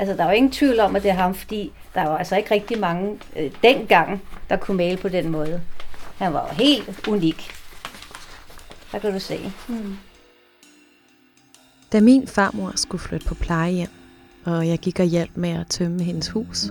[0.00, 2.36] Altså, der er jo ingen tvivl om, at det er ham, fordi der var altså
[2.36, 5.60] ikke rigtig mange øh, dengang, der kunne male på den måde.
[6.18, 7.50] Han var jo helt unik.
[8.92, 9.52] Der kan du se.
[9.68, 9.96] Mm.
[11.92, 13.88] Da min farmor skulle flytte på plejehjem,
[14.44, 16.70] og jeg gik og hjalp med at tømme hendes hus,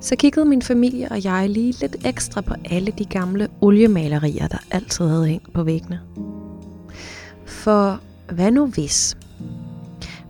[0.00, 4.58] så kiggede min familie og jeg lige lidt ekstra på alle de gamle oliemalerier, der
[4.70, 6.00] altid havde hængt på væggene.
[7.46, 8.00] For
[8.32, 9.16] hvad nu hvis?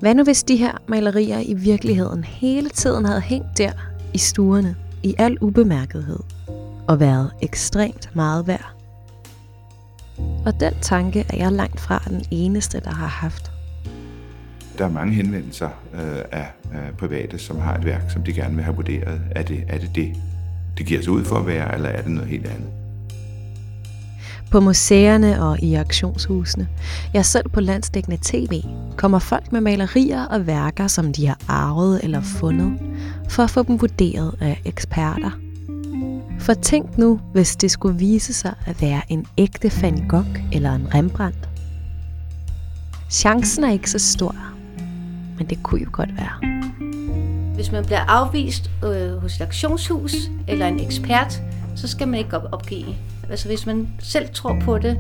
[0.01, 3.73] Hvad nu hvis de her malerier i virkeligheden hele tiden havde hængt der
[4.15, 6.19] i stuerne i al ubemærkethed
[6.89, 8.73] og været ekstremt meget værd?
[10.47, 13.53] Og den tanke er jeg langt fra den eneste, der har haft.
[14.79, 18.55] Der er mange henvendelser øh, af, øh, private, som har et værk, som de gerne
[18.55, 19.21] vil have vurderet.
[19.31, 20.17] Er det er det, det,
[20.79, 22.86] det giver sig ud for at være, eller er det noget helt andet?
[24.51, 26.69] På museerne og i auktionshusene,
[27.15, 28.63] ja selv på landsdækkende tv,
[28.97, 32.73] kommer folk med malerier og værker, som de har arvet eller fundet,
[33.29, 35.31] for at få dem vurderet af eksperter.
[36.39, 40.73] For tænk nu, hvis det skulle vise sig at være en ægte Van Gogh eller
[40.75, 41.49] en Rembrandt.
[43.11, 44.35] Chancen er ikke så stor,
[45.39, 46.61] men det kunne jo godt være.
[47.55, 50.15] Hvis man bliver afvist øh, hos et auktionshus
[50.49, 51.43] eller en ekspert,
[51.77, 52.95] så skal man ikke op- opgive.
[53.31, 54.99] Altså hvis man selv tror på det,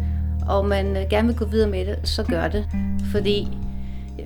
[0.48, 2.68] og man øh, gerne vil gå videre med det, så gør det.
[3.12, 3.48] Fordi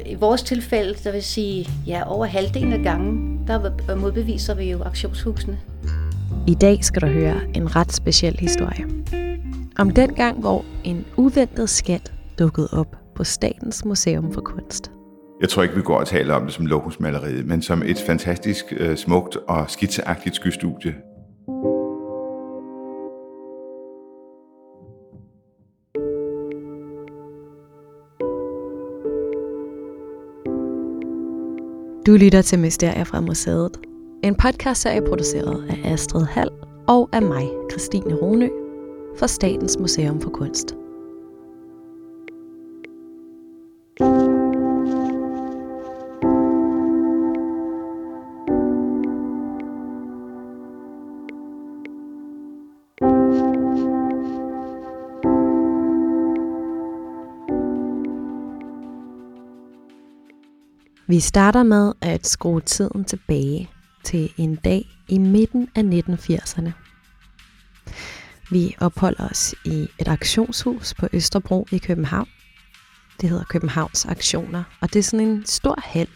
[0.06, 4.82] i vores tilfælde, der vil sige, ja, over halvdelen af gangen, der modbeviser vi jo
[4.82, 5.58] auktionshusene.
[6.46, 8.84] I dag skal du høre en ret speciel historie.
[9.78, 14.90] Om den gang, hvor en uventet skat dukkede op på Statens Museum for Kunst.
[15.40, 18.64] Jeg tror ikke, vi går og taler om det som lokusmaleriet, men som et fantastisk
[18.76, 20.94] øh, smukt og skitseagtigt skystudie.
[32.10, 33.70] Du lytter til Mysterier fra Museet.
[34.24, 36.50] En podcastserie produceret af Astrid Hall
[36.88, 38.48] og af mig, Christine Ronø,
[39.18, 40.74] for Statens Museum for Kunst.
[61.10, 63.70] Vi starter med at skrue tiden tilbage
[64.04, 66.70] til en dag i midten af 1980'erne.
[68.50, 72.28] Vi opholder os i et aktionshus på Østerbro i København.
[73.20, 76.08] Det hedder Københavns Aktioner, og det er sådan en stor hal,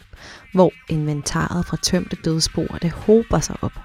[0.53, 3.79] hvor inventaret fra tømte dødsboer det hober sig op.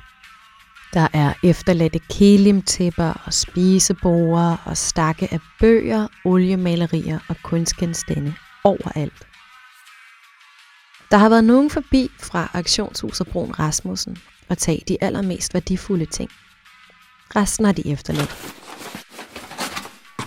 [0.94, 8.34] Der er efterladte kelimtæpper og spiseborer og stakke af bøger, oliemalerier og kunstgenstande
[8.64, 9.29] overalt.
[11.10, 16.30] Der har været nogen forbi fra auktionshuset Brun Rasmussen og tage de allermest værdifulde ting.
[17.36, 18.54] Resten har de efterladt.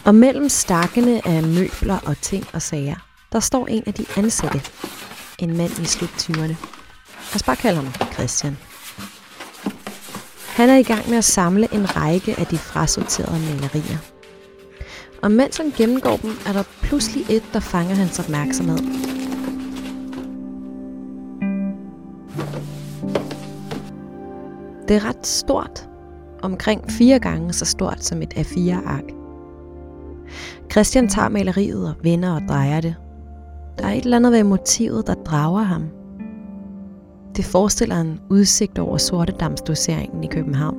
[0.05, 2.95] Og mellem stakkene af møbler og ting og sager,
[3.31, 4.61] der står en af de ansatte.
[5.39, 6.57] En mand i sluttyverne.
[7.31, 8.57] Lad os bare kalde ham Christian.
[10.47, 13.97] Han er i gang med at samle en række af de frasorterede malerier.
[15.21, 19.12] Og mens han gennemgår dem, er der pludselig et, der fanger hans opmærksomhed.
[24.87, 25.89] Det er ret stort.
[26.41, 29.03] Omkring fire gange så stort som et A4-ark.
[30.71, 32.95] Christian tager maleriet og vender og drejer det.
[33.77, 35.83] Der er et eller andet ved motivet, der drager ham.
[37.35, 40.77] Det forestiller en udsigt over Sortedamsdoseringen i København.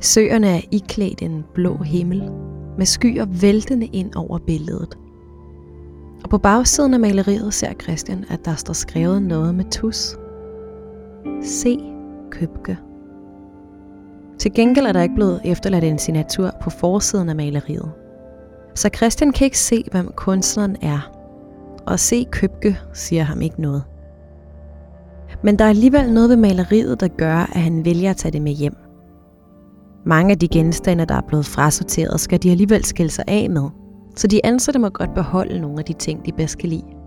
[0.00, 2.30] Søerne er iklædt en blå himmel,
[2.78, 4.98] med skyer væltende ind over billedet.
[6.24, 10.16] Og på bagsiden af maleriet ser Christian, at der står skrevet noget med tus.
[11.42, 11.89] Se
[12.30, 12.78] Købke.
[14.38, 17.92] Til gengæld er der ikke blevet efterladt en signatur på forsiden af maleriet.
[18.74, 21.12] Så Christian kan ikke se, hvem kunstneren er.
[21.86, 23.82] Og se Købke siger ham ikke noget.
[25.42, 28.42] Men der er alligevel noget ved maleriet, der gør, at han vælger at tage det
[28.42, 28.76] med hjem.
[30.06, 33.68] Mange af de genstande, der er blevet frasorteret, skal de alligevel skille sig af med.
[34.16, 36.99] Så de ansatte må godt beholde nogle af de ting, de bedst kan lide.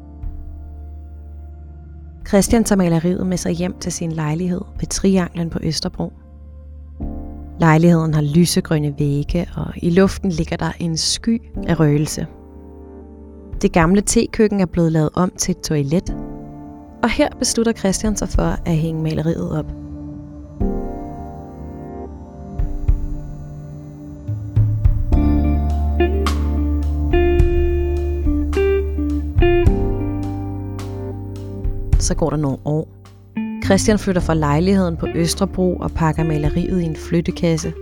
[2.27, 6.13] Christian tager maleriet med sig hjem til sin lejlighed ved Trianglen på Østerbro.
[7.59, 12.27] Lejligheden har lysegrønne vægge, og i luften ligger der en sky af røgelse.
[13.61, 16.15] Det gamle tekøkken er blevet lavet om til et toilet,
[17.03, 19.71] og her beslutter Christian sig for at hænge maleriet op.
[32.13, 32.87] Så går der nogle år.
[33.65, 37.73] Christian flytter fra lejligheden på Østerbro og pakker maleriet i en flyttekasse.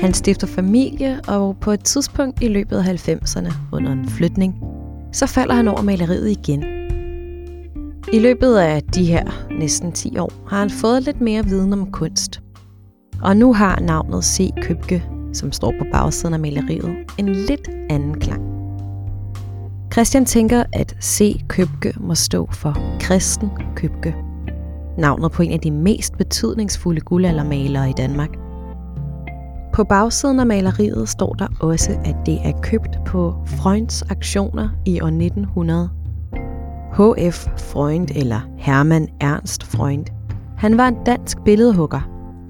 [0.00, 4.54] Han stifter familie, og på et tidspunkt i løbet af 90'erne, under en flytning,
[5.12, 6.64] så falder han over maleriet igen.
[8.12, 11.90] I løbet af de her næsten 10 år har han fået lidt mere viden om
[11.90, 12.40] kunst.
[13.22, 14.50] Og nu har navnet C.
[14.62, 18.51] Købke, som står på bagsiden af maleriet, en lidt anden klang.
[19.92, 21.40] Christian tænker, at C.
[21.48, 24.16] Købke må stå for Kristen Købke.
[24.98, 28.28] Navnet på en af de mest betydningsfulde guldaldermalere i Danmark.
[29.74, 35.00] På bagsiden af maleriet står der også, at det er købt på Freunds aktioner i
[35.00, 35.90] år 1900.
[36.92, 37.46] H.F.
[37.58, 40.06] Freund eller Hermann Ernst Freund.
[40.56, 42.00] Han var en dansk billedhugger,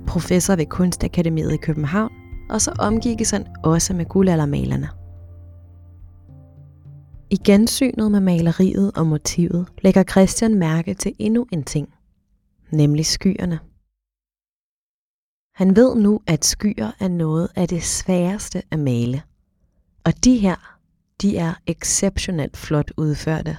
[0.06, 2.12] professor ved Kunstakademiet i København,
[2.50, 4.88] og så omgikkes han også med guldaldermalerne.
[7.32, 11.94] I gensynet med maleriet og motivet lægger Christian mærke til endnu en ting,
[12.70, 13.60] nemlig skyerne.
[15.54, 19.22] Han ved nu, at skyer er noget af det sværeste at male.
[20.04, 20.78] Og de her,
[21.22, 23.58] de er exceptionelt flot udførte.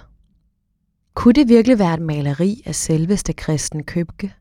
[1.13, 4.33] Kunne det virkelig være et maleri af selveste Kristen Købke?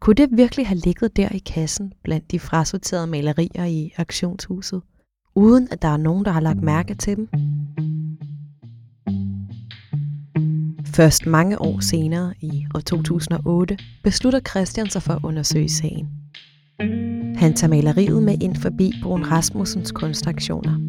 [0.00, 4.82] Kunne det virkelig have ligget der i kassen blandt de frasorterede malerier i auktionshuset,
[5.40, 7.28] uden at der er nogen, der har lagt mærke til dem?
[10.86, 16.08] Først mange år senere, i år 2008, beslutter Christian sig for at undersøge sagen.
[17.36, 20.80] Han tager maleriet med ind forbi Brun Rasmussens kunstaktioner.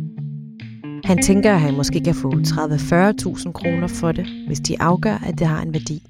[1.05, 5.39] Han tænker, at han måske kan få 30-40.000 kroner for det, hvis de afgør, at
[5.39, 6.03] det har en værdi.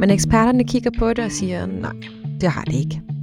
[0.00, 1.96] Men eksperterne kigger på det og siger, nej,
[2.40, 3.13] det har det ikke.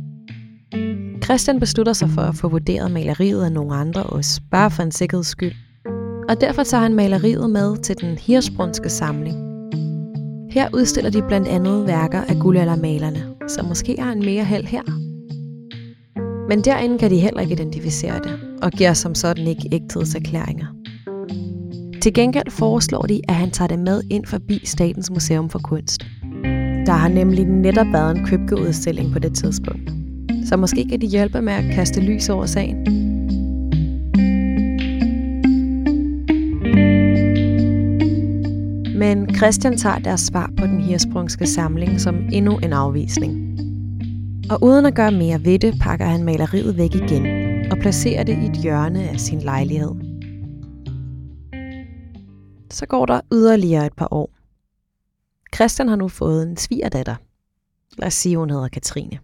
[1.32, 4.92] Christian beslutter sig for at få vurderet maleriet af nogle andre også, bare for en
[4.92, 5.52] sikkerheds skyld.
[6.30, 9.38] Og derfor tager han maleriet med til den Hirsbrunske samling.
[10.50, 14.82] Her udstiller de blandt andet værker af guldaldermalerne, så måske har en mere held her.
[16.50, 20.68] Men derinde kan de heller ikke identificere det, og giver som sådan ikke ægthedserklæringer.
[22.02, 26.08] Til gengæld foreslår de, at han tager det med ind forbi Statens Museum for Kunst.
[26.86, 30.01] Der har nemlig netop været en købkeudstilling på det tidspunkt.
[30.46, 32.78] Så måske kan de hjælpe med at kaste lys over sagen.
[38.98, 43.52] Men Christian tager deres svar på den hirsprungske samling som endnu en afvisning.
[44.52, 47.26] Og uden at gøre mere ved det, pakker han maleriet væk igen
[47.72, 49.92] og placerer det i et hjørne af sin lejlighed.
[52.72, 54.30] Så går der yderligere et par år.
[55.56, 57.16] Christian har nu fået en svigerdatter.
[57.98, 59.20] Lad os sige, hun hedder Katrine.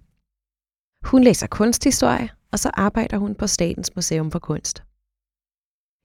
[1.08, 4.84] Hun læser kunsthistorie, og så arbejder hun på Statens Museum for Kunst.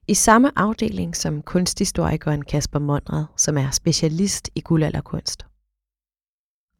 [0.07, 5.45] I samme afdeling som kunsthistorikeren Kasper Monrad, som er specialist i guldalderkunst.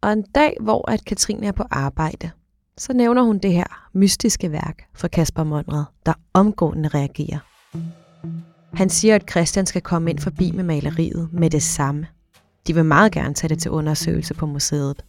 [0.02, 2.32] Og en dag, hvor at Katrine er på arbejde,
[2.78, 7.40] så nævner hun det her mystiske værk for Kasper Monrad, der omgående reagerer.
[8.74, 12.08] Han siger, at Christian skal komme ind forbi med maleriet med det samme.
[12.68, 15.06] De vil meget gerne tage det til undersøgelse på museet.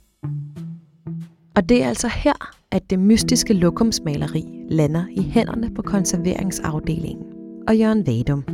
[1.56, 7.24] Og det er altså her, at det mystiske lokumsmaleri lander i hænderne på konserveringsafdelingen
[7.68, 8.44] og Jørgen Vadum.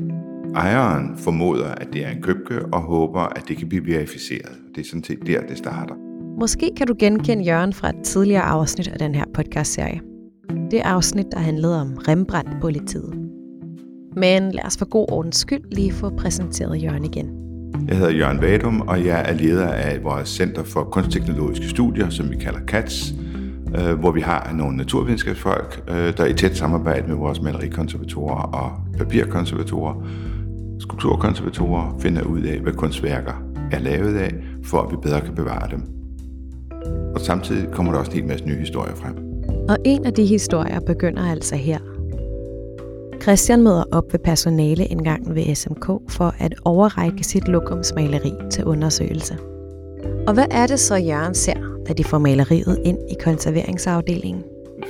[0.55, 4.53] Ejeren formoder, at det er en købke og håber, at det kan blive verificeret.
[4.75, 5.95] Det er sådan set der, det starter.
[6.41, 10.01] Måske kan du genkende Jørgen fra et tidligere afsnit af den her podcastserie.
[10.71, 13.15] Det afsnit, der handlede om Rembrandt-politiet.
[14.17, 17.31] Men lad os for god ordens skyld lige få præsenteret Jørgen igen.
[17.89, 22.31] Jeg hedder Jørgen Vadum, og jeg er leder af vores Center for Kunstteknologiske Studier, som
[22.31, 23.15] vi kalder CATS,
[23.79, 28.73] øh, hvor vi har nogle naturvidenskabsfolk, øh, der i tæt samarbejde med vores malerikonservatorer og
[28.99, 29.95] papirkonservatorer,
[30.79, 33.33] skulpturkonservatorer, finder ud af, hvad kunstværker
[33.73, 34.35] er lavet af,
[34.65, 35.83] for at vi bedre kan bevare dem.
[37.15, 39.17] Og samtidig kommer der også en hel masse nye historier frem.
[39.69, 41.79] Og en af de historier begynder altså her.
[43.23, 49.39] Christian møder op ved personaleindgangen ved SMK for at overrække sit lokumsmaleri til undersøgelse.
[50.27, 54.43] Og hvad er det så, Jørgen ser, da de får maleriet ind i konserveringsafdelingen?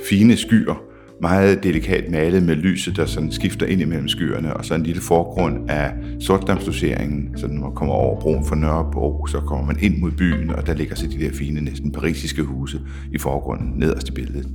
[0.09, 0.83] Fine skyer,
[1.21, 5.01] meget delikat malet med lyset, der sådan skifter ind imellem skyerne, og så en lille
[5.01, 9.97] forgrund af sortdammsdoseringen, så når man kommer over broen for Nørrebro, så kommer man ind
[9.97, 12.81] mod byen, og der ligger så de der fine, næsten parisiske huse
[13.11, 14.47] i forgrunden nederst i billedet.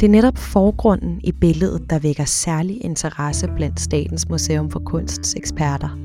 [0.00, 5.34] Det er netop forgrunden i billedet, der vækker særlig interesse blandt Statens Museum for Kunsts
[5.34, 5.98] eksperter.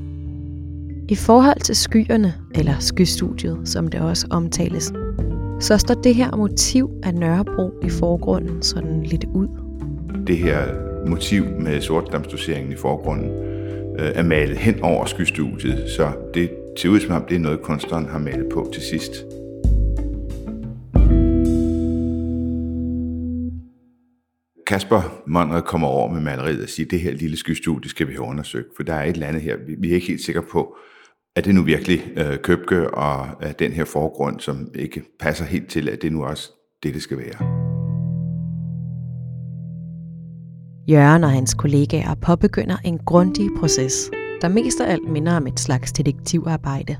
[1.08, 4.92] I forhold til skyerne, eller skystudiet, som det også omtales,
[5.60, 9.48] så står det her motiv af Nørrebro i forgrunden sådan lidt ud.
[10.26, 10.66] Det her
[11.06, 13.30] motiv med sortdamsdoseringen i forgrunden
[13.98, 17.60] øh, er malet hen over skystudiet, så det ser ud som om det er noget,
[17.62, 19.12] kunstneren har malet på til sidst.
[24.66, 28.24] Kasper Monrad kommer over med maleriet og siger, det her lille skystudie skal vi have
[28.24, 30.76] undersøgt, for der er et eller andet her, vi er ikke helt sikre på,
[31.40, 35.70] at det nu virkelig øh, Købke og øh, den her forgrund, som ikke passer helt
[35.70, 36.50] til, at det nu også
[36.82, 37.46] det, det skal være.
[40.88, 45.60] Jørgen og hans kollegaer påbegynder en grundig proces, der mest af alt minder om et
[45.60, 46.96] slags detektivarbejde.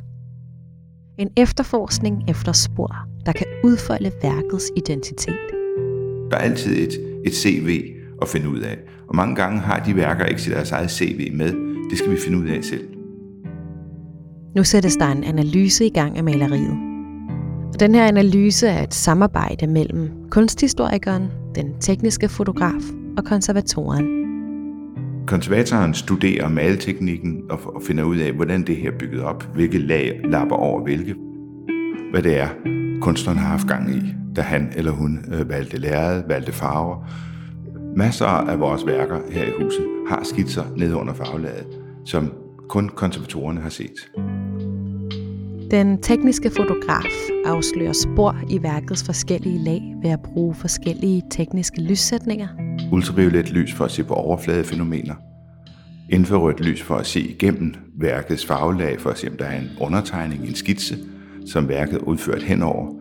[1.19, 5.39] En efterforskning efter spor, der kan udfolde værkets identitet.
[6.31, 8.79] Der er altid et, et CV at finde ud af,
[9.09, 11.53] og mange gange har de værker ikke sit deres eget CV med.
[11.91, 13.00] Det skal vi finde ud af selv.
[14.55, 16.79] Nu sættes der en analyse i gang af maleriet.
[17.75, 22.83] Og den her analyse er et samarbejde mellem kunsthistorikeren, den tekniske fotograf
[23.19, 24.07] og konservatoren.
[25.27, 30.21] Konservatoren studerer maleteknikken og, finder ud af, hvordan det her er bygget op, hvilke lag
[30.25, 31.15] lapper over hvilke,
[32.11, 32.49] hvad det er,
[33.01, 34.01] kunstneren har haft gang i,
[34.37, 37.11] da han eller hun øh, valgte lærred, valgte farver.
[37.97, 41.67] Masser af vores værker her i huset har skitser ned under farvelaget,
[42.05, 42.33] som
[42.69, 44.11] kun konservatorerne har set.
[45.71, 52.49] Den tekniske fotograf afslører spor i værkets forskellige lag ved at bruge forskellige tekniske lyssætninger.
[52.93, 55.15] Ultraviolet lys for at se på overfladefænomener.
[56.09, 59.71] Infrarødt lys for at se igennem værkets farvelag for at se, om der er en
[59.81, 60.99] undertegning, en skitse,
[61.47, 62.95] som værket er udført henover.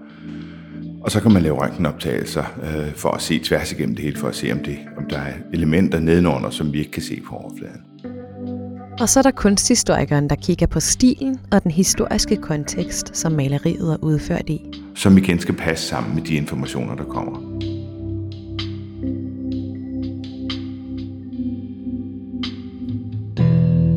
[1.02, 4.28] Og så kan man lave røntgenoptagelser øh, for at se tværs igennem det hele, for
[4.28, 7.36] at se, om, det, om der er elementer nedenunder, som vi ikke kan se på
[7.36, 7.89] overfladen.
[9.00, 13.94] Og så er der kunsthistorikeren, der kigger på stilen og den historiske kontekst, som maleriet
[13.94, 14.62] er udført i.
[14.96, 17.40] Som igen skal passe sammen med de informationer, der kommer.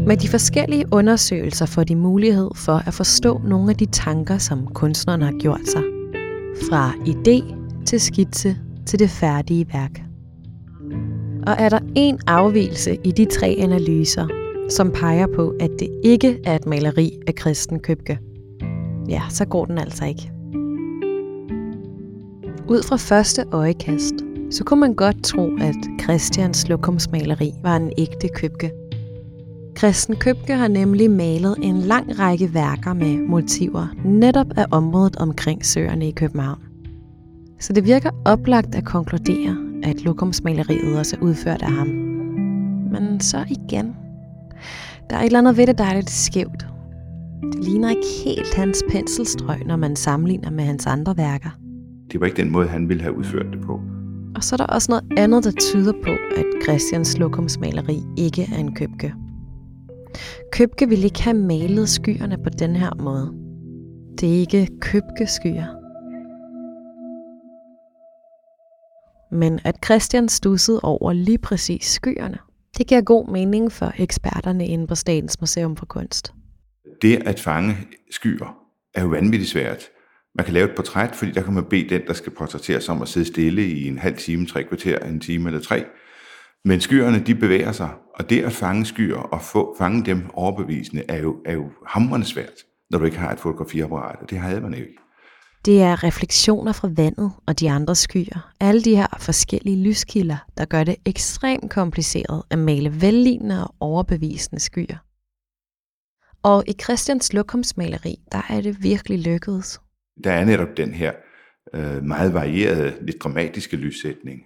[0.06, 4.66] Med de forskellige undersøgelser får de mulighed for at forstå nogle af de tanker, som
[4.66, 5.82] kunstneren har gjort sig.
[6.70, 7.54] Fra idé
[7.86, 8.56] til skitse
[8.86, 10.02] til det færdige værk.
[11.46, 14.41] Og er der en afvielse i de tre analyser,
[14.76, 18.18] som peger på, at det ikke er et maleri af Kristen Købke,
[19.08, 20.32] ja, så går den altså ikke.
[22.68, 24.14] Ud fra første øjekast,
[24.50, 28.70] så kunne man godt tro, at Christians lokumsmaleri var en ægte Købke.
[29.76, 35.66] Kristen Købke har nemlig malet en lang række værker med motiver netop af området omkring
[35.66, 36.58] søerne i København.
[37.60, 41.86] Så det virker oplagt at konkludere, at lokumsmaleriet også er udført af ham.
[42.92, 43.94] Men så igen,
[45.12, 46.66] der er et eller andet ved det, der er lidt skævt.
[47.52, 51.50] Det ligner ikke helt hans penselstrøg, når man sammenligner med hans andre værker.
[52.12, 53.80] Det var ikke den måde, han ville have udført det på.
[54.36, 58.58] Og så er der også noget andet, der tyder på, at Christians lokumsmaleri ikke er
[58.58, 59.14] en købke.
[60.52, 63.32] Købke ville ikke have malet skyerne på den her måde.
[64.20, 65.66] Det er ikke købke skyer.
[69.34, 72.38] Men at Christian stussede over lige præcis skyerne,
[72.78, 76.32] det giver god mening for eksperterne inde på Statens Museum for Kunst.
[77.02, 77.76] Det at fange
[78.10, 78.56] skyer
[78.94, 79.88] er jo vanvittigt svært.
[80.34, 83.02] Man kan lave et portræt, fordi der kan man bede den, der skal portrætteres om
[83.02, 85.84] at sidde stille i en halv time, tre kvarter, en time eller tre.
[86.64, 91.02] Men skyerne, de bevæger sig, og det at fange skyer og få, fange dem overbevisende
[91.08, 92.54] er jo, er jo hamrende svært,
[92.90, 95.01] når du ikke har et fotografiapparat, og det havde man ikke.
[95.64, 98.52] Det er refleksioner fra vandet og de andre skyer.
[98.60, 104.60] Alle de her forskellige lyskilder, der gør det ekstremt kompliceret at male vellignende og overbevisende
[104.60, 104.96] skyer.
[106.42, 109.80] Og i Christians lokumsmaleri, der er det virkelig lykkedes.
[110.24, 111.12] Der er netop den her
[111.74, 114.40] øh, meget varierede, lidt dramatiske lyssætning.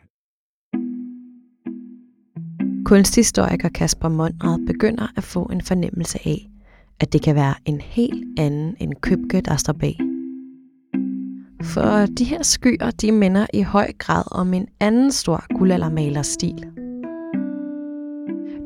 [2.85, 6.51] Kunsthistoriker Kasper Monrad begynder at få en fornemmelse af,
[7.01, 10.06] at det kan være en helt anden end Købke, der står bag.
[11.63, 16.65] For de her skyer, de minder i høj grad om en anden stor guldaldermalerstil.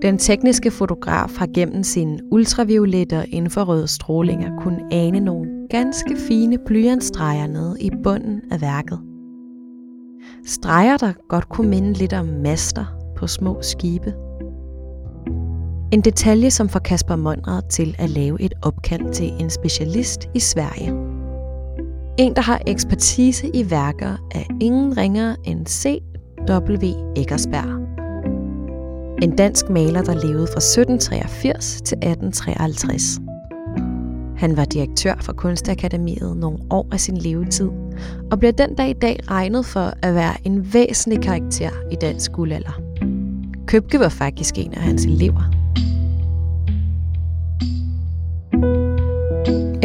[0.02, 6.59] Den tekniske fotograf har gennem sine ultraviolette og infrarøde strålinger kun ane nogle ganske fine
[6.66, 9.00] blyantstreger nede i bunden af værket.
[10.47, 12.85] Streger, der godt kunne minde lidt om master
[13.16, 14.14] på små skibe.
[15.92, 20.40] En detalje, som får Kasper Monrad til at lave et opkald til en specialist i
[20.40, 21.00] Sverige.
[22.19, 26.85] En, der har ekspertise i værker af ingen ringere end C.W.
[27.17, 27.81] Eggersberg.
[29.23, 33.21] En dansk maler, der levede fra 1783 til 1853.
[34.37, 37.69] Han var direktør for Kunstakademiet nogle år af sin levetid,
[38.31, 42.33] og bliver den dag i dag regnet for at være en væsentlig karakter i dansk
[42.33, 42.81] guldalder.
[43.67, 45.60] Købke var faktisk en af hans elever.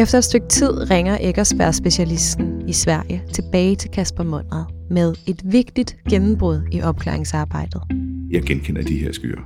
[0.06, 5.42] Efter et stykke tid ringer Eggersberg specialisten i Sverige tilbage til Kasper Mundred med et
[5.44, 7.82] vigtigt gennembrud i opklaringsarbejdet.
[8.32, 9.42] Jeg genkender de her skyer.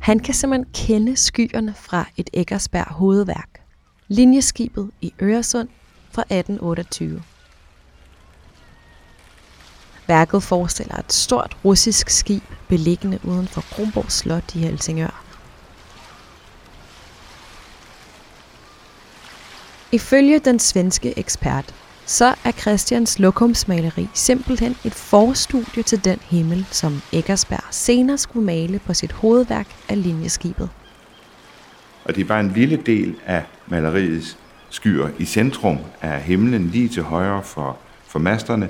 [0.00, 3.60] Han kan simpelthen kende skyerne fra et Eggersberg hovedværk.
[4.08, 5.68] Linjeskibet i Øresund
[6.10, 7.22] fra 1828.
[10.08, 15.24] Værket forestiller et stort russisk skib beliggende uden for Kronborg Slot i Helsingør.
[19.92, 21.74] Ifølge den svenske ekspert,
[22.06, 28.78] så er Christians lokumsmaleri simpelthen et forstudie til den himmel, som Eggersberg senere skulle male
[28.78, 30.70] på sit hovedværk af linjeskibet.
[32.04, 34.38] Og det er bare en lille del af maleriets
[34.70, 38.68] skyer i centrum af himlen, lige til højre for, for masterne.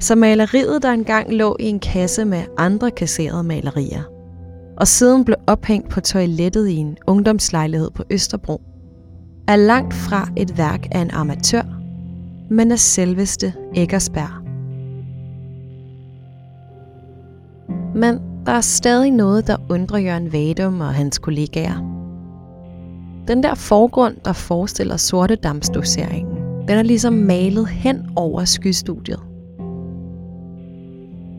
[0.00, 4.02] Så maleriet, der engang lå i en kasse med andre kasserede malerier,
[4.76, 8.60] og siden blev ophængt på toilettet i en ungdomslejlighed på Østerbro,
[9.48, 11.62] er langt fra et værk af en amatør,
[12.50, 14.46] men af selveste Eggersberg.
[17.94, 21.95] Men der er stadig noget, der undrer Jørgen Vadum og hans kollegaer.
[23.28, 26.36] Den der forgrund, der forestiller sortedamsdoseringen,
[26.68, 29.20] den er ligesom malet hen over skystudiet.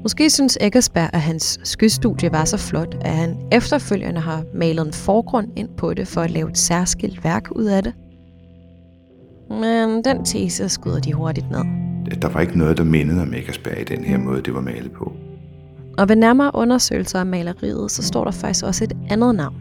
[0.04, 4.94] Måske synes Eggersberg, at hans skystudie var så flot, at han efterfølgende har malet en
[4.94, 7.94] forgrund ind på det for at lave et særskilt værk ud af det.
[9.50, 11.64] Men den tese skyder de hurtigt ned.
[12.22, 14.92] Der var ikke noget, der mindede om Eggersberg i den her måde, det var malet
[14.92, 15.12] på.
[15.98, 19.56] Og ved nærmere undersøgelser af maleriet, så står der faktisk også et andet navn.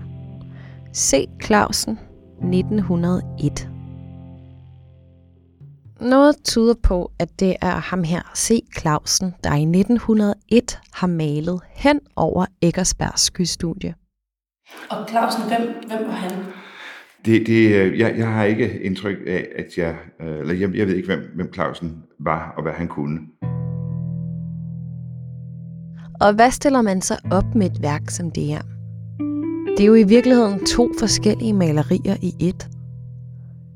[0.95, 1.29] C.
[1.45, 1.99] Clausen
[2.43, 3.69] 1901.
[6.01, 8.65] Noget tyder på, at det er ham her, C.
[8.79, 13.95] Clausen, der i 1901 har malet hen over Eggersbergs skystudie.
[14.91, 16.33] Og Clausen, hvem, hvem var han?
[17.25, 20.87] Det, det, øh, jeg, jeg har ikke indtryk af, at jeg, øh, eller jeg, jeg
[20.87, 23.19] ved ikke, hvem, hvem Clausen var, og hvad han kunne.
[26.21, 28.76] Og hvad stiller man så op med et værk som det her?
[29.77, 32.69] Det er jo i virkeligheden to forskellige malerier i et.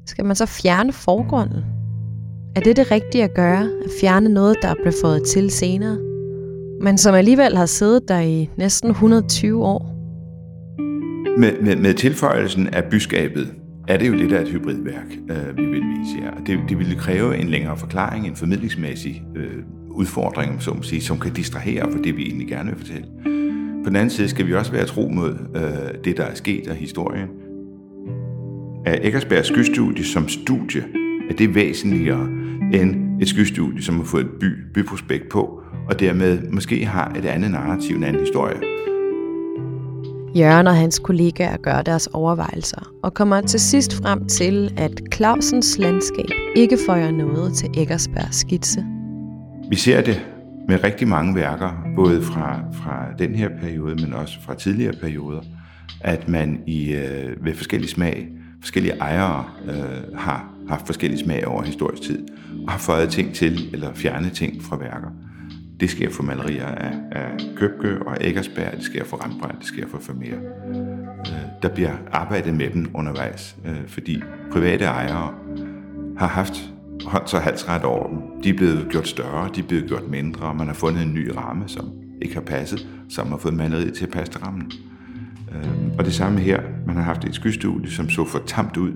[0.07, 1.65] Skal man så fjerne forgrunden?
[2.57, 3.63] Er det det rigtige at gøre?
[3.85, 5.99] At fjerne noget, der blev fået til senere?
[6.81, 9.97] Men som alligevel har siddet der i næsten 120 år?
[11.39, 13.49] Med, med, med tilføjelsen af byskabet
[13.89, 16.45] er det jo lidt af et hybridværk, øh, vi vil vise jer.
[16.47, 21.33] Det, det ville kræve en længere forklaring, en formidlingsmæssig øh, udfordring, som, sige, som kan
[21.33, 23.07] distrahere for det, vi egentlig gerne vil fortælle.
[23.85, 26.69] På den anden side skal vi også være tro mod øh, det, der er sket
[26.69, 27.29] af historien.
[28.87, 30.85] Er Eggersbergs skystudie som studie,
[31.31, 32.29] er det væsentligere
[32.75, 37.25] end et skystudie, som har fået et by, byprospekt på, og dermed måske har et
[37.25, 38.57] andet narrativ, en anden historie.
[40.37, 45.79] Jørgen og hans kollegaer gør deres overvejelser og kommer til sidst frem til, at Clausens
[45.79, 48.85] landskab ikke føjer noget til Eggersbergs skitse.
[49.71, 50.27] Vi ser det
[50.71, 55.41] med rigtig mange værker, både fra, fra den her periode, men også fra tidligere perioder,
[56.01, 58.29] at man i, øh, ved forskellige smag,
[58.61, 62.27] forskellige ejere øh, har haft forskellige smag over historisk tid,
[62.67, 65.09] og har fået ting til, eller fjernet ting fra værker.
[65.81, 69.87] Det sker for malerier af, af Købke og Eggersberg, det sker for Rembrandt, det sker
[69.89, 70.39] for Vermeer.
[71.19, 75.35] Øh, der bliver arbejdet med dem undervejs, øh, fordi private ejere
[76.19, 76.70] har haft
[77.07, 78.19] hånds- og halsret over dem.
[78.45, 81.15] De er blevet gjort større, de er blevet gjort mindre, og man har fundet en
[81.15, 81.91] ny ramme, som
[82.23, 84.73] ikke har passet, som har fået maleriet til at passe til rammen.
[85.53, 88.93] Øh, og det samme her, man har haft et skystudie, som så for tamt ud.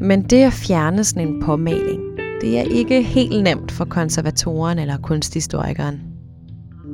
[0.00, 2.00] Men det at fjerne sådan en påmaling,
[2.40, 6.00] det er ikke helt nemt for konservatoren eller kunsthistorikeren.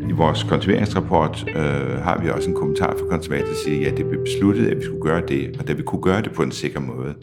[0.09, 3.97] I vores konserveringsrapport øh, har vi også en kommentar fra konservatoren, der siger, at ja,
[3.97, 6.43] det blev besluttet, at vi skulle gøre det, og da vi kunne gøre det på
[6.43, 7.15] en sikker måde,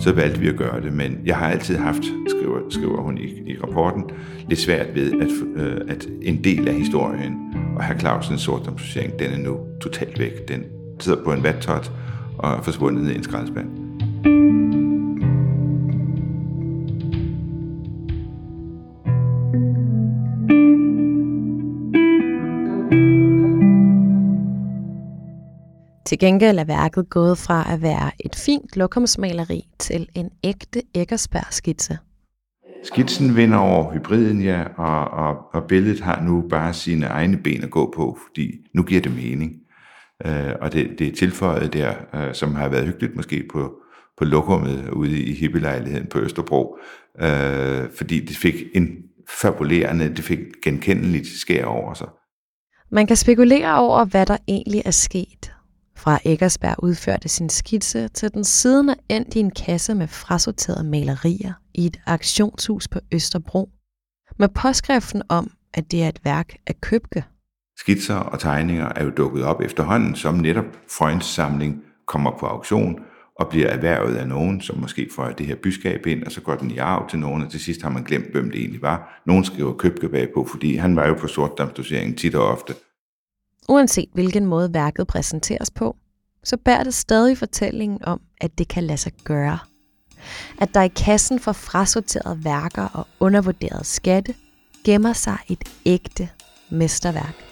[0.00, 0.92] så valgte vi at gøre det.
[0.92, 4.04] Men jeg har altid haft, skriver, skriver hun i, i rapporten,
[4.48, 7.36] lidt svært ved, at, øh, at en del af historien
[7.76, 10.48] og herr Clausens sortdomssortering, den er nu totalt væk.
[10.48, 10.64] Den
[11.00, 11.92] sidder på en vattot
[12.38, 13.79] og er forsvundet i en skraldespand.
[26.20, 31.98] Gengæld er værket gået fra at være et fint lokumsmaleri til en ægte Eggersberg-skitse.
[32.84, 37.64] Skitsen vinder over hybriden, ja, og, og, og billedet har nu bare sine egne ben
[37.64, 39.52] at gå på, fordi nu giver det mening.
[40.26, 43.74] Øh, og det, det er tilføjet der, øh, som har været hyggeligt måske på,
[44.18, 46.78] på lokummet ude i hippelejligheden på Østerbro,
[47.20, 48.88] øh, fordi det fik en
[49.40, 52.08] fabulerende, det fik genkendeligt skær over sig.
[52.90, 55.52] Man kan spekulere over, hvad der egentlig er sket.
[56.02, 60.84] Fra Eggersberg udførte sin skitse til den siden er endt i en kasse med frasorterede
[60.84, 63.70] malerier i et auktionshus på Østerbro,
[64.38, 67.24] med påskriften om, at det er et værk af Købke.
[67.78, 70.64] Skitser og tegninger er jo dukket op efterhånden, som netop
[70.98, 72.98] Freunds samling kommer på auktion
[73.40, 76.54] og bliver erhvervet af nogen, som måske får det her byskab ind, og så går
[76.54, 79.22] den i arv til nogen, og til sidst har man glemt, hvem det egentlig var.
[79.26, 82.74] Nogen skriver Købke bagpå, fordi han var jo på sortdamsdoseringen tit og ofte.
[83.70, 85.96] Uanset hvilken måde værket præsenteres på,
[86.44, 89.58] så bærer det stadig fortællingen om, at det kan lade sig gøre.
[90.60, 94.34] At der i kassen for frasorterede værker og undervurderede skatte
[94.84, 96.28] gemmer sig et ægte
[96.70, 97.44] mesterværk.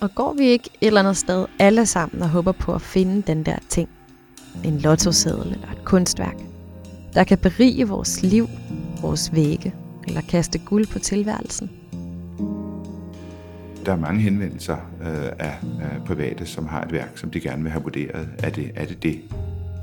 [0.00, 3.22] Og går vi ikke et eller andet sted alle sammen og håber på at finde
[3.22, 3.88] den der ting,
[4.64, 6.36] en lottoseddel eller et kunstværk,
[7.14, 8.48] der kan berige vores liv,
[9.00, 9.74] vores vægge
[10.06, 11.70] eller kaste guld på tilværelsen?
[13.88, 17.62] Der er mange henvendelser øh, af, øh, private, som har et værk, som de gerne
[17.62, 18.28] vil have vurderet.
[18.38, 19.20] Er det er det, det,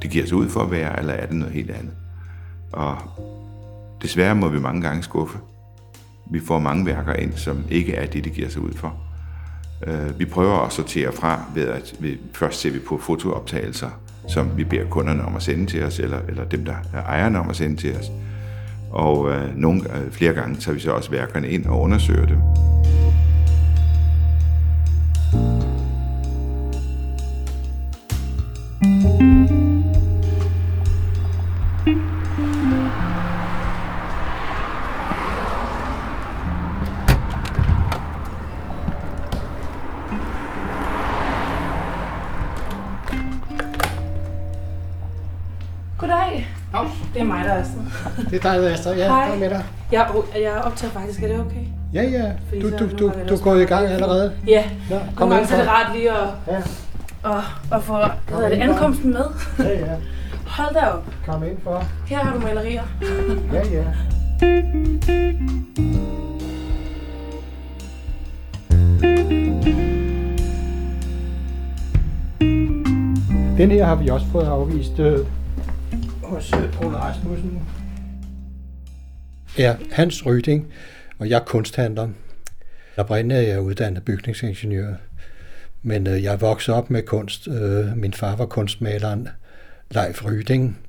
[0.02, 1.94] det giver sig ud for at være, eller er det noget helt andet?
[2.72, 2.98] Og
[4.02, 5.38] desværre må vi mange gange skuffe.
[6.32, 8.96] Vi får mange værker ind, som ikke er det, det giver sig ud for.
[9.88, 13.90] Øh, vi prøver at sortere fra ved at vi, først ser vi på fotooptagelser,
[14.28, 17.40] som vi beder kunderne om at sende til os, eller, eller dem, der er ejerne
[17.40, 18.12] om at sende til os.
[18.92, 22.38] Og øh, nogle, øh, flere gange tager vi så også værkerne ind og undersøger dem.
[48.46, 48.94] Dig, Astrid.
[48.96, 49.26] Ja, Hej.
[49.28, 49.64] der er med dig.
[49.92, 50.08] Jeg,
[50.42, 51.66] jeg optager faktisk, er det okay?
[51.94, 52.32] Ja, ja.
[52.48, 54.32] Fordi Du, du, du, du gået i gang allerede.
[54.48, 56.58] Ja, Nå, nogle kom gange ind så er det rart lige at, Ja,
[57.38, 59.26] at, at få hvad hedder det, ankomsten med.
[59.60, 59.96] ja, ja.
[60.48, 61.04] Hold da op.
[61.28, 61.84] Kom ind for.
[62.08, 62.84] Her har du malerier.
[63.54, 63.84] Ja, ja.
[73.58, 75.20] Den her har vi også fået afvist øh,
[76.24, 77.60] hos øh, Poul Rasmussen
[79.58, 80.74] er Hans Ryding,
[81.20, 82.10] og jeg er kunsthandler.
[82.98, 84.94] Oprindeligt er jeg uddannet bygningsingeniør,
[85.82, 87.48] men øh, jeg voksede op med kunst.
[87.48, 89.28] Øh, min far var kunstmaleren
[89.92, 90.80] Leif Ryding,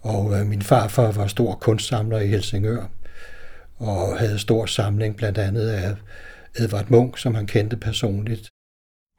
[0.00, 2.86] og øh, min farfar var stor kunstsamler i Helsingør,
[3.76, 5.96] og havde stor samling blandt andet af
[6.58, 8.48] Edvard Munch, som han kendte personligt.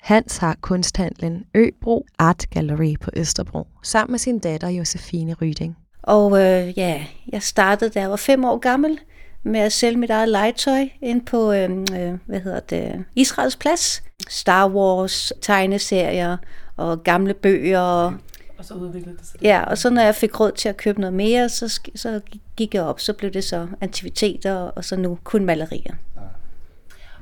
[0.02, 5.78] Hans har kunsthandlen Øbro Art Gallery på Østerbro, sammen med sin datter Josefine Ryding.
[6.06, 9.00] Og øh, ja, jeg startede, da jeg var fem år gammel,
[9.44, 14.04] med at sælge mit eget legetøj ind på, øh, øh, hvad hedder det, Israels plads.
[14.30, 16.38] Star Wars, tegneserier
[16.78, 18.14] og gamle bøger.
[18.58, 19.42] Og så udviklede det sig.
[19.42, 22.22] Ja, og så når jeg fik råd til at købe noget mere, så, så
[22.56, 23.00] gik jeg op.
[23.00, 25.94] Så blev det så aktiviteter, og så nu kun malerier.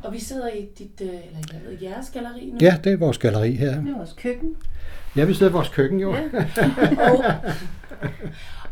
[0.03, 2.57] Og vi sidder i dit, øh, eller i hvad hedder, jeres galleri nu.
[2.61, 3.81] Ja, det er vores galleri her.
[3.81, 4.55] Det er vores køkken.
[5.15, 6.15] Ja, vi sidder i vores køkken jo.
[6.15, 6.21] Ja.
[7.11, 7.25] Og,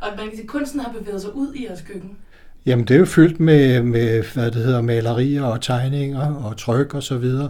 [0.01, 2.17] og man kan sige, at kunsten har bevæget sig ud i jeres køkken.
[2.65, 6.93] Jamen, det er jo fyldt med, med hvad det hedder, malerier og tegninger og tryk
[6.93, 7.49] og så videre.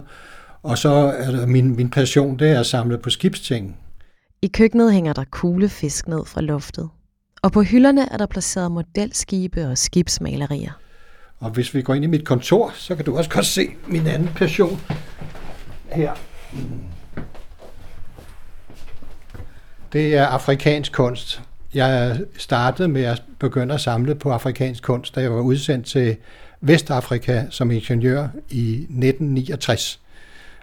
[0.62, 0.88] Og så
[1.18, 3.76] er der min, min passion, det er at samle på skibsting.
[4.42, 6.88] I køkkenet hænger der kugle fisk ned fra luftet.
[7.42, 10.72] Og på hylderne er der placeret modelskibe og skibsmalerier.
[11.38, 14.06] Og hvis vi går ind i mit kontor, så kan du også godt se min
[14.06, 14.80] anden passion
[15.92, 16.12] her.
[19.92, 21.42] Det er afrikansk kunst.
[21.74, 26.16] Jeg startede med at begynde at samle på afrikansk kunst, da jeg var udsendt til
[26.60, 30.00] Vestafrika som ingeniør i 1969.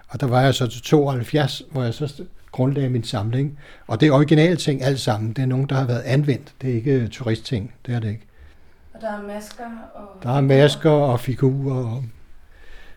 [0.08, 3.58] Og der var jeg så til 72, hvor jeg så grundlagde min samling.
[3.86, 5.32] Og det er originale ting alt sammen.
[5.32, 6.54] Det er nogen, der har været anvendt.
[6.62, 7.74] Det er ikke turistting.
[7.86, 8.26] Det er det ikke.
[8.94, 10.22] Og der er masker og...
[10.22, 12.04] Der er masker og figurer og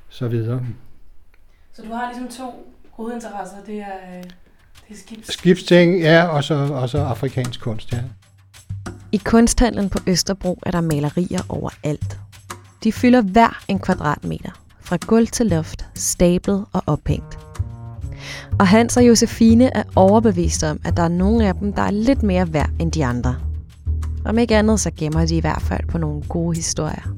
[0.09, 0.65] så videre.
[1.73, 3.57] Så du har ligesom to hovedinteresser.
[3.65, 4.23] Det er, øh,
[4.87, 5.33] det er skibs...
[5.33, 7.99] Skibsting, ja, og så, og så afrikansk kunst, ja.
[9.11, 12.19] I kunsthandlen på Østerbro er der malerier overalt.
[12.83, 17.39] De fylder hver en kvadratmeter, fra gulv til loft, stablet og ophængt.
[18.59, 21.91] Og Hans og Josefine er overbeviste om, at der er nogle af dem, der er
[21.91, 23.35] lidt mere værd end de andre.
[24.25, 27.15] Om ikke andet, så gemmer de i hvert fald på nogle gode historier.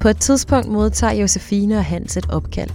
[0.00, 2.70] På et tidspunkt modtager Josefine og Hans et opkald.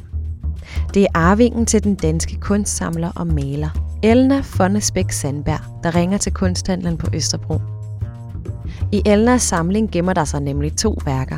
[0.94, 3.70] Det er arvingen til den danske kunstsamler og maler,
[4.04, 7.60] Elna Fonnesbæk Sandberg, der ringer til kunsthandlen på Østerbro.
[8.92, 11.38] I Elnas samling gemmer der sig nemlig to værker.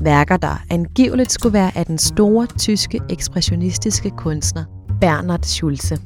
[0.00, 4.64] Værker, der angiveligt skulle være af den store tyske ekspressionistiske kunstner
[5.00, 5.98] Bernhard Schulze.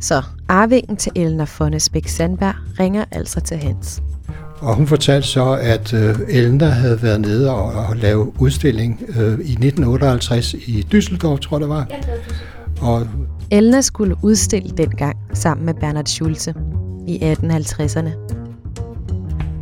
[0.00, 4.02] Så arvingen til Elna Fonnesbæk Sandberg ringer altså til Hans.
[4.60, 9.16] Og hun fortalte så, at øh, Elna havde været nede og, og lave udstilling øh,
[9.24, 11.86] i 1958 i Düsseldorf, tror jeg det var.
[11.90, 12.08] Ja, det
[12.80, 13.08] var Og
[13.50, 16.54] Elna skulle udstille dengang sammen med Bernhard Schulze
[17.06, 18.10] i 1850'erne.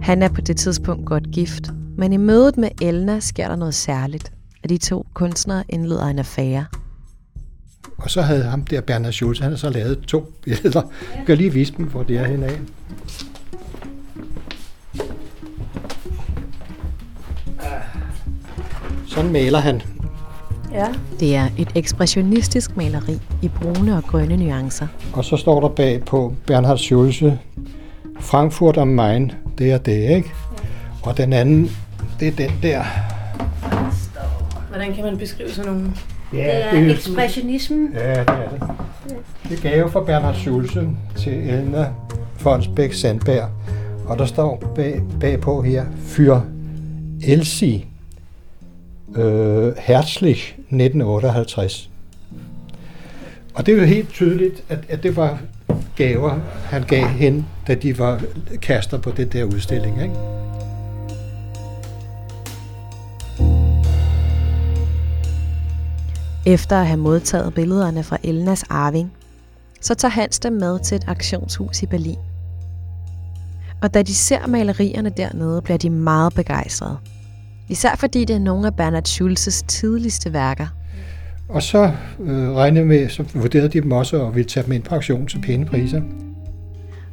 [0.03, 3.75] Han er på det tidspunkt godt gift, men i mødet med Elna sker der noget
[3.75, 4.33] særligt,
[4.65, 6.65] at de to kunstnere indleder en affære.
[7.99, 10.83] Og så havde ham der, Bernhard Schulze, han havde så lavet to billeder.
[11.17, 12.51] Jeg kan lige vise dem, hvor det er henne
[19.17, 19.83] Sådan maler han.
[20.73, 20.87] Ja.
[21.21, 24.87] Det er et ekspressionistisk maleri i brune og grønne nuancer.
[25.13, 27.39] Og så står der bag på Bernhard Schulze,
[28.21, 30.33] Frankfurt am Main, det er det, ikke?
[31.03, 31.71] Og den anden,
[32.21, 32.83] det er den der.
[34.69, 35.93] Hvordan kan man beskrive sådan nogle?
[36.33, 37.89] Det er ekspressionismen.
[37.95, 38.63] Ja, det er det.
[39.49, 41.89] Det er gave fra Bernhard Schulze til Elna
[42.37, 43.49] Fonsbæk Sandberg.
[44.07, 46.41] Og der står bag, bagpå her, Fyr
[47.23, 47.85] Elsie,
[49.17, 51.91] øh, Herzlich 1958.
[53.55, 55.39] Og det er jo helt tydeligt, at, at det var
[55.97, 58.23] gaver, han gav hende, da de var
[58.63, 60.03] kaster på det der udstilling.
[60.03, 60.15] Ikke?
[66.47, 69.13] Efter at have modtaget billederne fra Elnas arving,
[69.81, 72.19] så tager Hans dem med til et aktionshus i Berlin.
[73.83, 76.99] Og da de ser malerierne dernede, bliver de meget begejstrede.
[77.69, 80.67] Især fordi det er nogle af Bernhard Schulzes tidligste værker.
[81.49, 84.83] Og så øh, regnede med, så vurderede de dem også og ville tage dem ind
[84.83, 86.03] på auktion til pæne priser.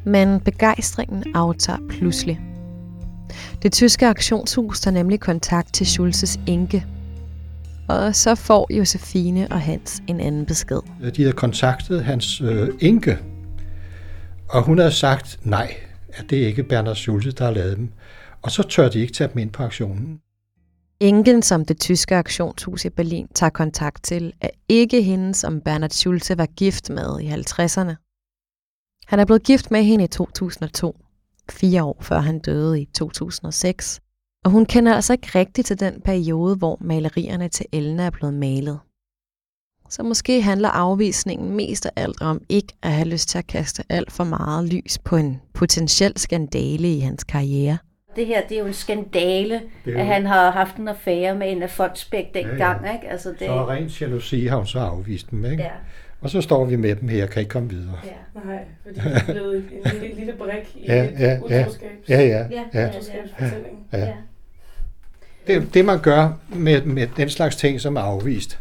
[0.04, 2.40] Men begejstringen aftager pludselig.
[3.64, 6.86] Det tyske auktionshus tager nemlig kontakt til Schulzes enke.
[7.88, 10.80] Og så får Josefine og Hans en anden besked.
[11.16, 13.18] De havde kontaktet hans øh, enke,
[14.50, 15.76] og hun havde sagt nej,
[16.14, 17.90] at det er ikke Bernhard Schulze, der har lavet dem.
[18.42, 20.20] Og så tør de ikke tage dem ind på auktionen.
[21.04, 25.90] Enken, som det tyske aktionshus i Berlin tager kontakt til, er ikke hende, som Bernhard
[25.92, 27.96] Schulze var gift med i 50'erne.
[29.08, 30.96] Han er blevet gift med hende i 2002,
[31.52, 34.02] fire år før han døde i 2006,
[34.46, 38.34] og hun kender altså ikke rigtigt til den periode, hvor malerierne til Elna er blevet
[38.34, 38.80] malet.
[39.90, 43.84] Så måske handler afvisningen mest af alt om ikke at have lyst til at kaste
[43.90, 47.78] alt for meget lys på en potentiel skandale i hans karriere.
[48.16, 51.52] Det her, det er jo en skandale, jo- at han har haft en affære med
[51.52, 53.10] en af Fondsbæk dengang, ikke?
[53.10, 55.64] Altså det, Så rent jalousi har hun så afvist dem, ikke?
[55.64, 55.70] ja,
[56.22, 58.00] Og så står vi med dem her, kan ikke komme videre.
[58.06, 58.10] ja.
[58.46, 61.66] Nej, fordi det er blevet en lille, lille brik i Ja, et ja, ja.
[62.10, 62.88] Ja, ja, Ja, ja.
[63.94, 63.98] ja.
[64.00, 64.14] ja.
[65.48, 68.60] Det, det man gør med, med den slags ting, som er afvist,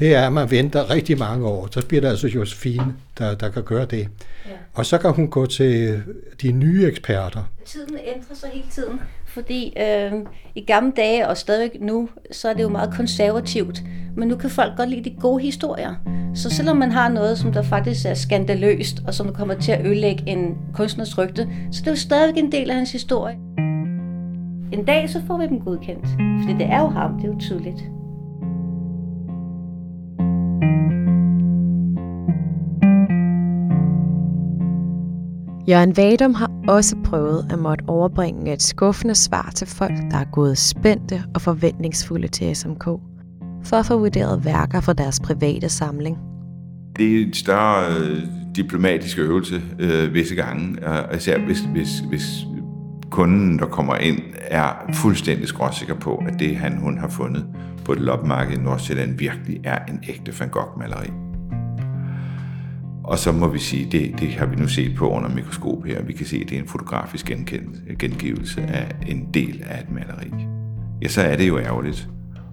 [0.00, 1.68] det er, at man venter rigtig mange år.
[1.70, 4.08] Så bliver det altså Josefine, der, der kan gøre det.
[4.46, 4.50] Ja.
[4.74, 6.02] Og så kan hun gå til
[6.42, 7.42] de nye eksperter.
[7.64, 10.12] Tiden ændrer sig hele tiden, fordi øh,
[10.54, 13.82] i gamle dage og stadigvæk nu, så er det jo meget konservativt.
[14.16, 15.94] Men nu kan folk godt lide de gode historier.
[16.34, 19.86] Så selvom man har noget, som der faktisk er skandaløst, og som kommer til at
[19.86, 23.34] ødelægge en kunstners rygte, så det er jo stadigvæk en del af hans historie.
[24.72, 26.06] En dag så får vi dem godkendt,
[26.42, 27.99] fordi det er jo ham, det er jo tydeligt.
[35.70, 40.24] Jørgen Vadum har også prøvet at måtte overbringe et skuffende svar til folk, der er
[40.32, 42.84] gået spændte og forventningsfulde til SMK,
[43.64, 46.18] for at få vurderet værker fra deres private samling.
[46.96, 48.22] Det er en større øh,
[48.56, 52.46] diplomatisk øvelse øh, visse gange, og især hvis, hvis, hvis
[53.10, 57.46] kunden, der kommer ind, er fuldstændig skråsikker på, at det, han hun har fundet
[57.84, 61.10] på et loppemarked i Nordsjælland, virkelig er en ægte Van Gogh-maleri.
[63.04, 66.02] Og så må vi sige, det, det har vi nu set på under mikroskop her.
[66.02, 67.32] Vi kan se, at det er en fotografisk
[67.98, 70.46] gengivelse af en del af et maleri.
[71.02, 72.08] Ja, så er det jo ærgerligt.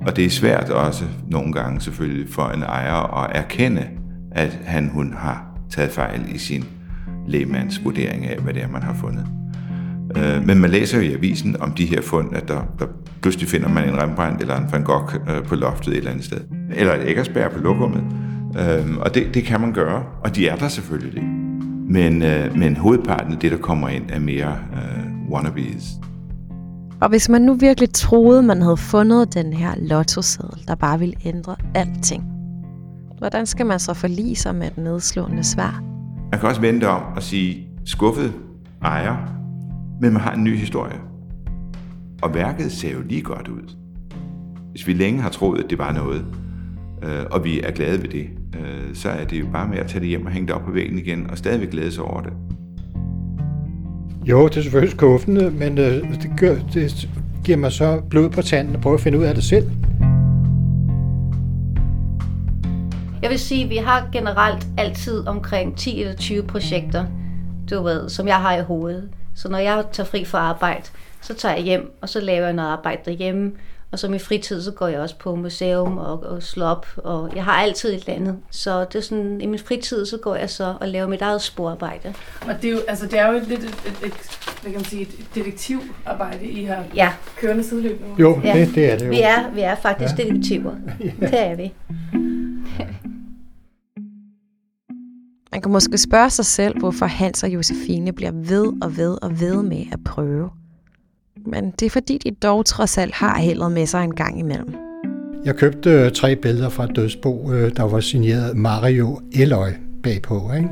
[0.07, 3.87] Og det er svært også nogle gange selvfølgelig for en ejer at erkende,
[4.31, 6.63] at han hun har taget fejl i sin
[7.27, 9.36] lægemands vurdering af, hvad det er, man har fundet.
[10.17, 12.85] Øh, Men man læser jo i avisen om de her fund, at der, der
[13.21, 16.25] pludselig finder man en Rembrandt eller en Van Gogh øh, på loftet et eller andet
[16.25, 16.37] sted.
[16.75, 18.03] Eller et Eggersberg på lokummet.
[18.59, 21.23] Øh, Og det, det kan man gøre, og de er der selvfølgelig.
[21.89, 25.83] Men, øh, men hovedparten af det, der kommer ind, er mere øh, wannabes.
[27.01, 31.15] Og hvis man nu virkelig troede, man havde fundet den her lottoseddel, der bare ville
[31.25, 32.23] ændre alting,
[33.17, 35.83] hvordan skal man så forlige sig med et nedslående svar?
[36.31, 38.33] Man kan også vente om og sige, skuffet
[38.83, 39.36] ejer,
[40.01, 40.99] men man har en ny historie.
[42.21, 43.75] Og værket ser jo lige godt ud.
[44.71, 46.25] Hvis vi længe har troet, at det var noget,
[47.03, 49.87] øh, og vi er glade ved det, øh, så er det jo bare med at
[49.87, 52.21] tage det hjem og hænge det op på væggen igen, og stadigvæk glæde sig over
[52.21, 52.33] det.
[54.25, 57.09] Jo, det er selvfølgelig skuffende, men øh, det, gør, det
[57.45, 59.71] giver mig så blod på tanden og prøve at finde ud af det selv.
[63.21, 67.05] Jeg vil sige, at vi har generelt altid omkring 10 eller 20 projekter,
[67.69, 69.09] du ved, som jeg har i hovedet.
[69.37, 70.83] Så når jeg tager fri fra arbejde,
[71.21, 73.51] så tager jeg hjem, og så laver jeg noget arbejde derhjemme.
[73.91, 77.31] Og så i fritid, så går jeg også på museum og, og slår op, og
[77.35, 78.37] jeg har altid et eller andet.
[78.51, 81.41] Så det er sådan, i min fritid, så går jeg så og laver mit eget
[81.41, 82.13] sporarbejde.
[82.41, 84.13] Og det er jo, altså, det er jo lidt et, et, et,
[84.61, 88.15] hvad kan man sige, et detektivarbejde, I har Ja, kørende sideløb nu.
[88.19, 88.53] Jo, Ja.
[88.59, 89.09] det, det er det jo.
[89.09, 90.23] vi er, vi er faktisk ja.
[90.23, 90.71] detektiver.
[91.19, 91.73] Det er vi.
[95.57, 99.39] Man kan måske spørge sig selv, hvorfor Hans og Josefine bliver ved og ved og
[99.39, 100.49] ved med at prøve.
[101.45, 104.75] Men det er fordi, de dog trods alt har heldet med sig en gang imellem.
[105.45, 109.69] Jeg købte øh, tre billeder fra et dødsbo, øh, der var signeret Mario Eloy
[110.03, 110.51] bagpå.
[110.55, 110.69] Ikke?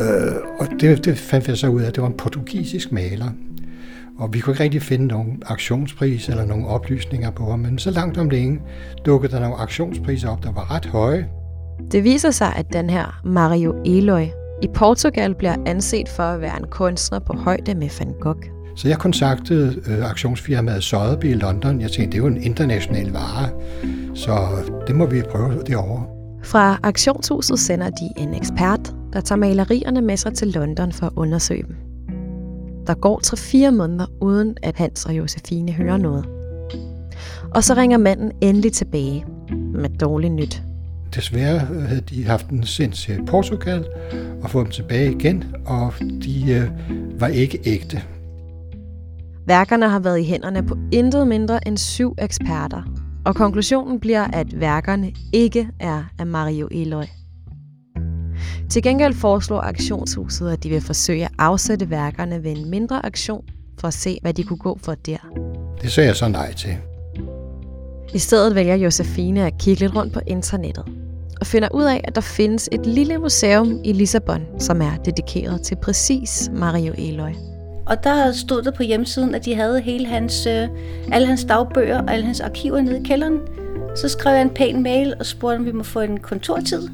[0.00, 3.28] Øh, og det, det fandt jeg så ud af, at det var en portugisisk maler.
[4.18, 7.90] Og vi kunne ikke rigtig finde nogen aktionspris eller nogen oplysninger på ham, men så
[7.90, 8.60] langt om længe
[9.04, 11.28] dukkede der nogle aktionspriser op, der var ret høje.
[11.92, 14.24] Det viser sig, at den her Mario Eloy
[14.62, 18.42] i Portugal bliver anset for at være en kunstner på højde med Van Gogh.
[18.76, 21.80] Så jeg kontaktede øh, aktionsfirmaet Sotheby i London.
[21.80, 23.48] Jeg tænkte, det er jo en international vare,
[24.14, 24.48] så
[24.86, 26.04] det må vi prøve derovre.
[26.44, 31.12] Fra auktionshuset sender de en ekspert, der tager malerierne med sig til London for at
[31.16, 31.76] undersøge dem.
[32.86, 33.20] Der går
[33.68, 36.26] 3-4 måneder uden, at Hans og Josefine hører noget.
[37.54, 39.24] Og så ringer manden endelig tilbage
[39.74, 40.62] med dårligt nyt.
[41.16, 43.84] Desværre havde de haft den sendt til Portugal
[44.42, 46.70] og fået dem tilbage igen, og de øh,
[47.20, 48.02] var ikke ægte.
[49.46, 52.82] Værkerne har været i hænderne på intet mindre end syv eksperter,
[53.24, 57.04] og konklusionen bliver, at værkerne ikke er af Mario Eloy.
[58.70, 63.44] Til gengæld foreslår auktionshuset, at de vil forsøge at afsætte værkerne ved en mindre aktion
[63.80, 65.18] for at se, hvad de kunne gå for der.
[65.82, 66.76] Det sagde jeg så nej til.
[68.14, 70.84] I stedet vælger Josefine at kigge lidt rundt på internettet
[71.40, 75.62] og finder ud af, at der findes et lille museum i Lissabon, som er dedikeret
[75.62, 77.32] til præcis Mario Eloy.
[77.86, 80.68] Og der stod der på hjemmesiden, at de havde hele hans, øh,
[81.12, 83.40] alle hans dagbøger og alle hans arkiver nede i kælderen.
[83.96, 86.88] Så skrev jeg en pæn mail og spurgte, om vi må få en kontortid.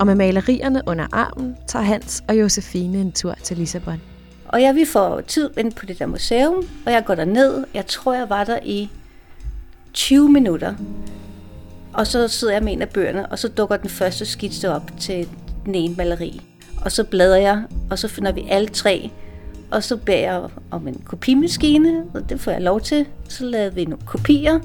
[0.00, 4.00] Og med malerierne under armen tager Hans og Josefine en tur til Lissabon.
[4.48, 7.64] Og jeg vi får tid ind på det der museum, og jeg går derned.
[7.74, 8.90] Jeg tror, jeg var der i
[9.92, 10.74] 20 minutter.
[11.94, 14.90] Og så sidder jeg med en af bøgerne, og så dukker den første skitse op
[15.00, 15.28] til
[15.66, 16.40] den ene maleri.
[16.84, 19.10] Og så bladrer jeg, og så finder vi alle tre.
[19.70, 23.06] Og så beder jeg om en kopimaskine, og det får jeg lov til.
[23.28, 24.60] Så lavede vi nogle kopier.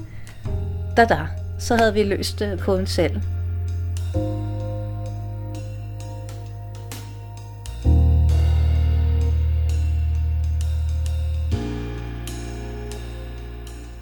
[0.96, 1.18] Da da,
[1.58, 3.20] så havde vi løst på koden selv.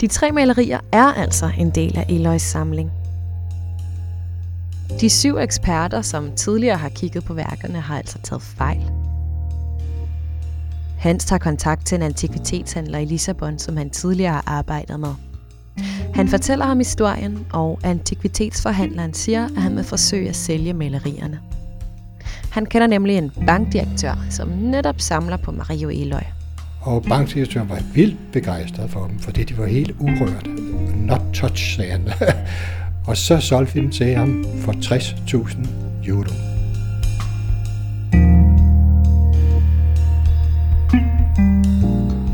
[0.00, 3.05] De tre malerier er altså en del af Eloys samling.
[5.00, 8.90] De syv eksperter, som tidligere har kigget på værkerne, har altså taget fejl.
[10.98, 15.14] Hans tager kontakt til en antikvitetshandler i Lissabon, som han tidligere har arbejdet med.
[16.14, 21.40] Han fortæller ham historien, og antikvitetsforhandleren siger, at han vil forsøge at sælge malerierne.
[22.50, 26.20] Han kender nemlig en bankdirektør, som netop samler på Mario Eloy.
[26.80, 30.46] Og bankdirektøren var vildt begejstret for dem, fordi de var helt urørt.
[30.96, 32.08] Not touch, sagde han.
[33.06, 35.66] og så solgte vi dem til ham for 60.000
[36.06, 36.22] euro.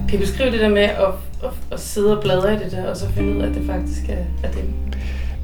[0.09, 2.91] Kan I beskrive det der med at, at, at sidde og bladre i det der,
[2.91, 4.73] og så finde ud af, at det faktisk er, er dem?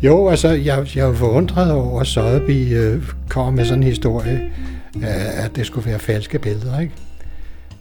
[0.02, 4.50] Jo, altså, jeg, jeg er forundret over, at Sotheby øh, kommer med sådan en historie,
[4.96, 6.94] øh, at det skulle være falske billeder, ikke?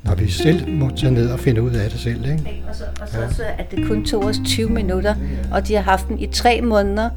[0.04, 2.64] Når vi selv må tage ned og finde ud af det selv, ikke?
[2.70, 5.16] Og så, og så også, at det kun tog os 20 minutter,
[5.52, 7.10] og de har haft den i tre måneder.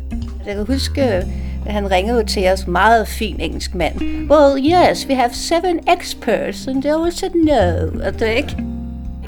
[0.46, 1.26] Jeg kan huske, at
[1.66, 4.00] han ringede til os, meget fin engelsk mand.
[4.30, 8.06] Well, yes, we have seven experts, and they all said no.
[8.06, 8.56] Og det ikke...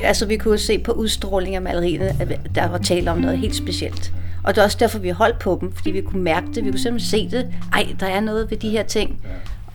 [0.04, 3.56] Altså, vi kunne se på udstråling af malerierne, at der var tale om noget helt
[3.56, 4.12] specielt.
[4.44, 6.70] Og det er også derfor, vi holdt på dem, fordi vi kunne mærke det, vi
[6.70, 7.46] kunne simpelthen se det.
[7.72, 9.20] Ej, der er noget ved de her ting.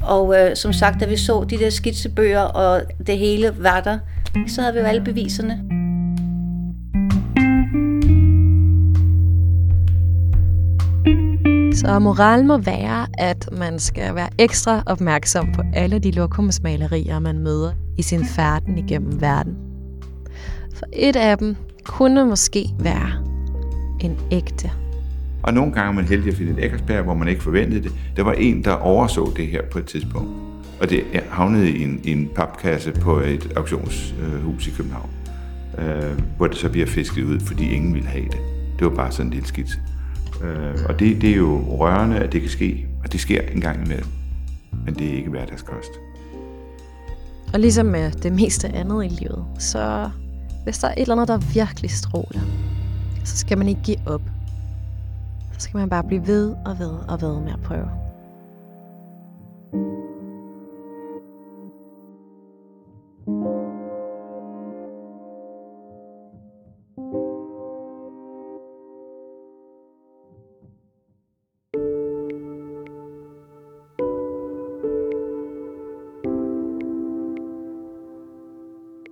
[0.01, 3.99] Og øh, som sagt, da vi så de der skitsebøger, og det hele var der,
[4.47, 5.63] så havde vi jo alle beviserne.
[11.75, 17.39] Så moralen må være, at man skal være ekstra opmærksom på alle de lokumsmalerier, man
[17.39, 19.57] møder i sin færden igennem verden.
[20.73, 23.11] For et af dem kunne måske være
[24.01, 24.71] en ægte
[25.47, 27.91] og nogle gange er man heldig at finde et Eckersberg, hvor man ikke forventede det.
[28.15, 30.29] Der var en, der overså det her på et tidspunkt.
[30.81, 35.09] Og det havnede i en, i en papkasse på et auktionshus i København.
[35.77, 38.39] Øh, hvor det så bliver fisket ud, fordi ingen ville have det.
[38.79, 39.77] Det var bare sådan en lille skitse.
[40.43, 42.87] Øh, og det, det er jo rørende, at det kan ske.
[43.03, 44.07] Og det sker en gang imellem.
[44.85, 45.91] Men det er ikke hverdagskost.
[47.53, 50.09] Og ligesom med det meste andet i livet, så
[50.63, 52.41] hvis der er et eller andet, der virkelig stråler,
[53.23, 54.21] så skal man ikke give op.
[55.57, 57.89] Så skal man bare blive ved og ved og ved med at prøve.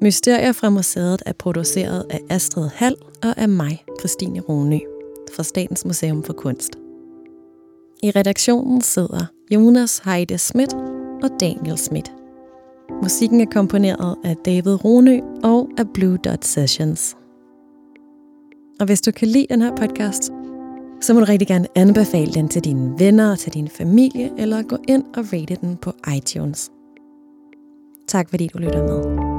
[0.02, 4.82] Mysterier fra museet er produceret af Astrid Hall og af mig, Christine Rune,
[5.36, 6.76] fra Statens Museum for Kunst.
[8.04, 10.74] I redaktionen sidder Jonas Heide Schmidt
[11.24, 12.14] og Daniel Schmidt.
[13.04, 17.18] Musikken er komponeret af David Rune og af Blue Dot Sessions.
[18.80, 20.32] Og hvis du kan lide den her podcast,
[21.02, 24.62] så må du rigtig gerne anbefale den til dine venner og til din familie, eller
[24.62, 26.72] gå ind og rate den på iTunes.
[28.08, 29.35] Tak fordi du lytter med.